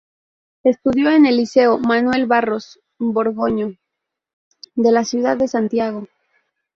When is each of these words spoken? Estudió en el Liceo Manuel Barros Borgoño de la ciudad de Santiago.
Estudió 0.63 1.11
en 1.11 1.27
el 1.27 1.37
Liceo 1.37 1.77
Manuel 1.77 2.25
Barros 2.25 2.79
Borgoño 2.97 3.75
de 4.73 4.91
la 4.91 5.05
ciudad 5.05 5.37
de 5.37 5.47
Santiago. 5.47 6.07